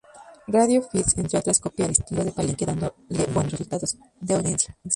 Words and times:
Radio 0.47 0.81
Fides, 0.81 1.15
entre 1.19 1.37
otras, 1.37 1.59
copia 1.59 1.85
el 1.85 1.91
estilo 1.91 2.23
de 2.25 2.31
Palenque 2.31 2.65
dándole 2.65 2.91
buenos 3.31 3.51
resultados 3.51 3.99
de 4.19 4.33
audiencia. 4.33 4.75